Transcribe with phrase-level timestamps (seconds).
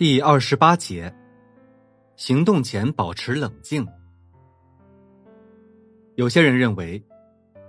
[0.00, 1.14] 第二十八节，
[2.16, 3.86] 行动前保持冷静。
[6.14, 7.04] 有些人认为，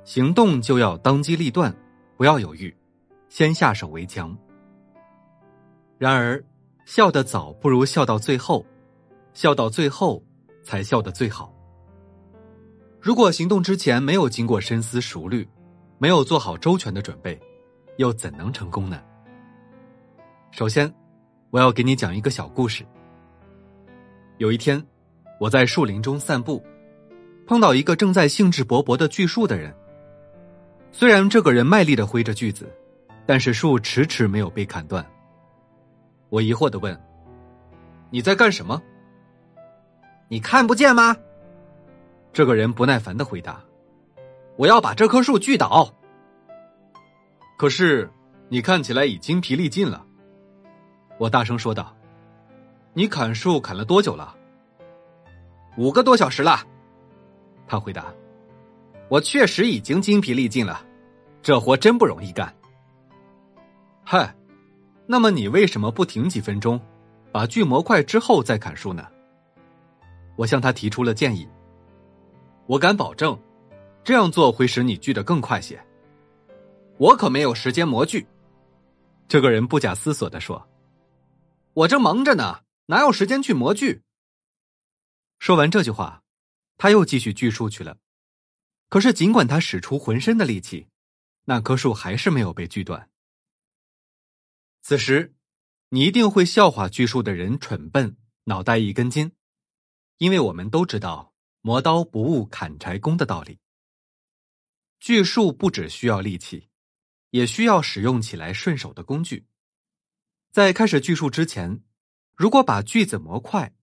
[0.06, 1.76] 行动就要当机立断，
[2.16, 2.74] 不要犹豫，
[3.28, 4.34] 先下手为强。
[5.98, 6.42] 然而，
[6.86, 8.66] 笑得早不如笑到最后，
[9.34, 10.24] 笑到最后
[10.64, 11.54] 才笑得最好。
[13.02, 15.46] 如果行动之前没有经过深思熟虑，
[15.98, 17.38] 没有做好周全的准备，
[17.98, 19.04] 又怎能成功呢？
[20.52, 20.90] 首先，
[21.52, 22.86] 我要给你讲一个小故事。
[24.38, 24.82] 有一天，
[25.38, 26.64] 我在树林中散步，
[27.46, 29.76] 碰到一个正在兴致勃勃的锯树的人。
[30.94, 32.74] 虽然这个人卖力的挥着锯子，
[33.26, 35.06] 但是树迟迟没有被砍断。
[36.30, 36.98] 我疑惑的问
[38.10, 38.82] ：“你在干什么
[40.30, 41.16] ？”“你看不见吗？”
[42.32, 43.62] 这个人不耐烦的回答
[44.56, 45.94] ：“我要把这棵树锯倒。”
[47.60, 48.10] 可是，
[48.48, 50.06] 你看起来已精疲力尽了。
[51.22, 51.96] 我大声说道
[52.96, 54.36] ：“你砍树砍了多久了
[55.78, 56.66] ？”“五个多小时了。”
[57.68, 58.12] 他回答。
[59.08, 60.84] “我确实已经精疲力尽了，
[61.44, 62.52] 这活真不容易干。
[64.04, 64.36] ”“嗨，
[65.06, 66.82] 那么你为什么不停几分钟，
[67.32, 69.06] 把锯磨快之后再砍树呢？”
[70.36, 71.48] 我向他提出了建议。
[72.66, 73.40] 我敢保证，
[74.04, 75.80] 这样做会使你锯得更快些。
[76.98, 78.26] 我可没有时间磨锯。”
[79.30, 80.60] 这个人不假思索的说。
[81.74, 84.04] 我正忙着呢，哪有时间去磨锯？
[85.40, 86.24] 说完这句话，
[86.78, 87.98] 他又继续锯树去了。
[88.90, 90.90] 可是，尽管他使出浑身的力气，
[91.46, 93.10] 那棵树还是没有被锯断。
[94.82, 95.34] 此时，
[95.90, 99.32] 你一定会笑话锯树的人蠢笨、脑袋一根筋，
[100.18, 103.60] 因为我们都知道“磨刀不误砍柴工”的道理。
[105.00, 106.68] 锯树不只需要力气，
[107.30, 109.48] 也需要使用起来顺手的工具。
[110.52, 111.82] 在开始锯树之前，
[112.36, 113.74] 如果把句子模块，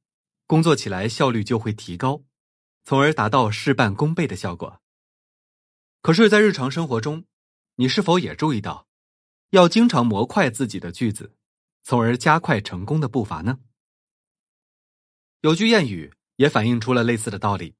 [0.47, 2.25] 工作起来效率就会提高，
[2.85, 4.83] 从而达到事半功倍的效果。
[6.03, 7.25] 可是，在日常生活中，
[7.77, 8.87] 你是否也注意到，
[9.49, 11.35] 要经常模块自己的句子，
[11.83, 13.61] 从而加快成功的步伐呢？
[15.41, 17.77] 有句谚语也反映出了类似的道理：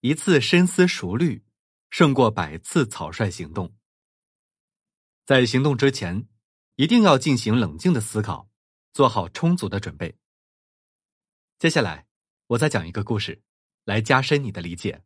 [0.00, 1.44] 一次深思熟虑，
[1.90, 3.76] 胜过百次草率行动。
[5.24, 6.26] 在行动之前。
[6.76, 8.50] 一定要进行冷静的思考，
[8.92, 10.18] 做好充足的准备。
[11.58, 12.06] 接下来，
[12.48, 13.42] 我再讲一个故事，
[13.84, 15.02] 来加深你的理解。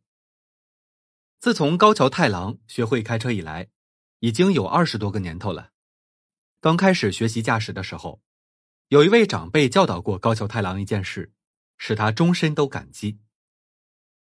[1.39, 3.69] 自从高桥太郎学会开车以来，
[4.19, 5.71] 已经有二十多个年头了。
[6.59, 8.21] 刚开始学习驾驶的时候，
[8.89, 11.31] 有一位长辈教导过高桥太郎一件事，
[11.77, 13.17] 使他终身都感激。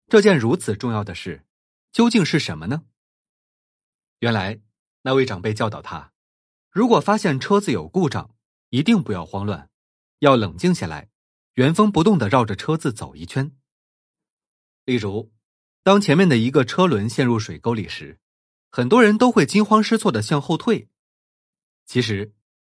[0.07, 1.45] 这件如此重要的事，
[1.91, 2.85] 究竟是什么呢？
[4.17, 4.59] 原来，
[5.03, 6.14] 那位长辈教导他。
[6.75, 8.36] 如果发现车子有故障，
[8.69, 9.69] 一定不要慌乱，
[10.19, 11.09] 要冷静下来，
[11.53, 13.56] 原封不动的绕着车子走一圈。
[14.84, 15.31] 例如，
[15.84, 18.19] 当前面的一个车轮陷入水沟里时，
[18.69, 20.90] 很多人都会惊慌失措的向后退。
[21.86, 22.34] 其实，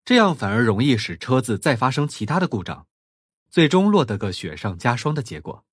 [0.04, 2.86] 这样反而容易使车子再发生其他的故障，
[3.48, 5.64] 最终落得个雪上加霜的结果。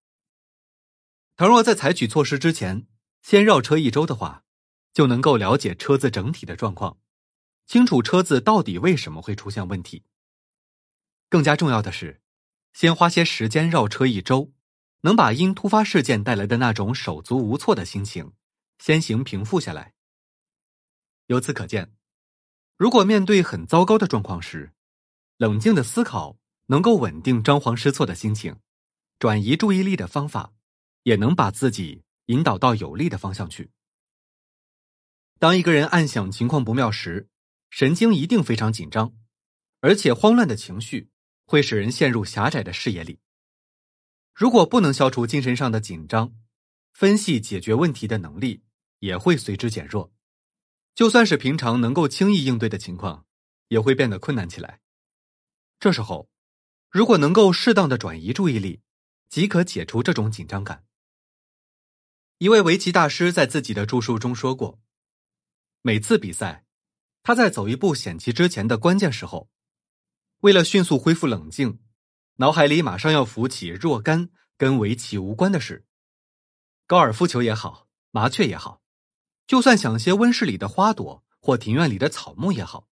[1.35, 2.87] 倘若在采取措施之前，
[3.21, 4.45] 先绕车一周的话，
[4.93, 6.97] 就能够了解车子整体的状况。
[7.65, 10.03] 清楚车子到底为什么会出现问题。
[11.29, 12.21] 更加重要的是，
[12.73, 14.51] 先花些时间绕车一周，
[15.01, 18.33] 能把因突发事件带来的那种手足无措的心情
[18.79, 19.93] 先行平复下来。
[21.27, 21.95] 由此可见，
[22.77, 24.73] 如果面对很糟糕的状况时，
[25.37, 26.37] 冷静的思考
[26.67, 28.59] 能够稳定张皇失措的心情，
[29.17, 30.53] 转移注意力的方法，
[31.03, 33.71] 也能把自己引导到有利的方向去。
[35.39, 37.29] 当一个人暗想情况不妙时，
[37.73, 39.15] 神经一定非常紧张，
[39.79, 41.09] 而且慌乱的情绪
[41.43, 43.19] 会使人陷入狭窄的视野里。
[44.31, 46.35] 如果不能消除精神上的紧张，
[46.91, 48.61] 分析解决问题的能力
[48.99, 50.13] 也会随之减弱。
[50.93, 53.25] 就算是平常能够轻易应对的情况，
[53.69, 54.79] 也会变得困难起来。
[55.79, 56.29] 这时候，
[56.91, 58.83] 如果能够适当的转移注意力，
[59.29, 60.85] 即可解除这种紧张感。
[62.37, 64.79] 一位围棋大师在自己的著述中说过
[65.81, 66.59] ：“每次比赛。”
[67.23, 69.49] 他在走一步险棋之前的关键时候，
[70.41, 71.79] 为了迅速恢复冷静，
[72.35, 75.85] 脑海里马上要浮起若干跟围棋无关的事，
[76.85, 78.81] 高尔夫球也好，麻雀也好，
[79.47, 82.89] 就算想些温室里的花朵或庭院里的草木也好。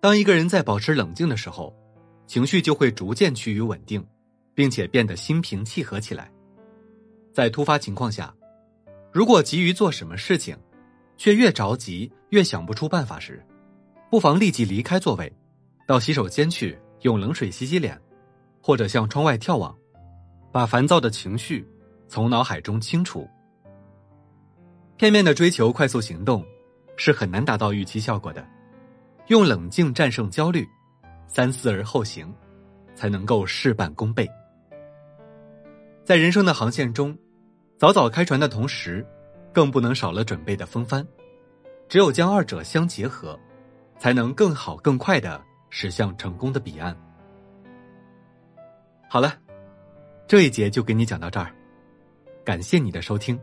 [0.00, 1.74] 当一个人在保持冷静的时候，
[2.28, 4.06] 情绪就会逐渐趋于稳定，
[4.54, 6.30] 并且变得心平气和起来。
[7.32, 8.32] 在突发情况下，
[9.12, 10.56] 如果急于做什么事情，
[11.16, 13.44] 却越着急越想不出办法时，
[14.10, 15.32] 不妨立即离开座位，
[15.86, 18.00] 到洗手间去用冷水洗洗脸，
[18.60, 19.76] 或者向窗外眺望，
[20.52, 21.66] 把烦躁的情绪
[22.08, 23.28] 从脑海中清除。
[24.96, 26.44] 片面的追求快速行动，
[26.96, 28.46] 是很难达到预期效果的。
[29.28, 30.68] 用冷静战胜焦虑，
[31.26, 32.32] 三思而后行，
[32.94, 34.28] 才能够事半功倍。
[36.04, 37.16] 在人生的航线中，
[37.78, 39.04] 早早开船的同时，
[39.54, 41.06] 更不能少了准备的风帆。
[41.88, 43.38] 只有将二者相结合，
[43.98, 45.40] 才能更好更快的
[45.70, 46.94] 驶向成功的彼岸。
[49.08, 49.34] 好了，
[50.26, 51.54] 这一节就给你讲到这儿，
[52.44, 53.38] 感谢你的收听。